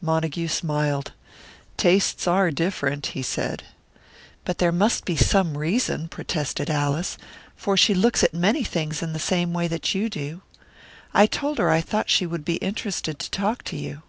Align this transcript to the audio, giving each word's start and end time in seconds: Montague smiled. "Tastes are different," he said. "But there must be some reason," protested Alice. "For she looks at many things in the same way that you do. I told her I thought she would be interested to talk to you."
Montague 0.00 0.46
smiled. 0.46 1.10
"Tastes 1.76 2.28
are 2.28 2.52
different," 2.52 3.06
he 3.06 3.20
said. 3.22 3.64
"But 4.44 4.58
there 4.58 4.70
must 4.70 5.04
be 5.04 5.16
some 5.16 5.58
reason," 5.58 6.06
protested 6.06 6.70
Alice. 6.70 7.18
"For 7.56 7.76
she 7.76 7.92
looks 7.92 8.22
at 8.22 8.32
many 8.32 8.62
things 8.62 9.02
in 9.02 9.12
the 9.12 9.18
same 9.18 9.52
way 9.52 9.66
that 9.66 9.92
you 9.92 10.08
do. 10.08 10.42
I 11.12 11.26
told 11.26 11.58
her 11.58 11.68
I 11.68 11.80
thought 11.80 12.08
she 12.08 12.26
would 12.26 12.44
be 12.44 12.58
interested 12.58 13.18
to 13.18 13.30
talk 13.32 13.64
to 13.64 13.76
you." 13.76 14.02